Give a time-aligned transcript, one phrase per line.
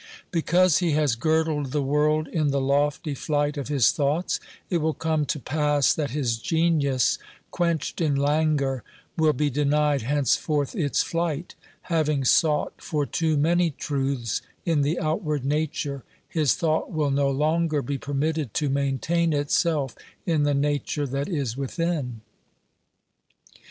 [0.31, 4.95] Because he has girdled the world in the lofty flight of his thoughts, it will
[4.95, 7.19] come to pass that his genius,
[7.51, 8.83] quenched in languor,
[9.15, 11.53] will be denied hence forth its flight;
[11.83, 17.83] having sought for too many truths in the outward nature, his thought will no longer
[17.83, 19.93] be permitted to maintain itself
[20.25, 22.21] in the nature that is within.